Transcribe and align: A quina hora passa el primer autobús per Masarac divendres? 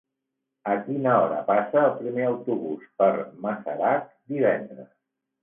A 0.69 0.77
quina 0.85 1.11
hora 1.17 1.41
passa 1.49 1.83
el 1.89 1.93
primer 1.99 2.25
autobús 2.31 2.89
per 3.03 3.11
Masarac 3.45 4.11
divendres? 4.35 4.91